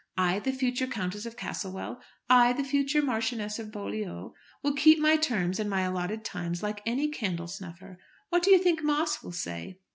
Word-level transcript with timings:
I, 0.17 0.39
the 0.39 0.51
future 0.51 0.87
Countess 0.87 1.27
of 1.27 1.37
Castlewell; 1.37 2.01
I, 2.27 2.53
the 2.53 2.63
future 2.63 3.03
Marchioness 3.03 3.59
of 3.59 3.71
Beaulieu, 3.71 4.31
will 4.63 4.73
keep 4.73 4.97
my 4.97 5.15
terms 5.15 5.59
and 5.59 5.69
my 5.69 5.81
allotted 5.81 6.25
times 6.25 6.63
like 6.63 6.81
any 6.87 7.07
candle 7.07 7.45
snuffer. 7.45 7.99
What 8.29 8.41
do 8.41 8.49
you 8.49 8.57
think 8.57 8.81
Moss 8.83 9.21
will 9.21 9.31
say?" 9.31 9.77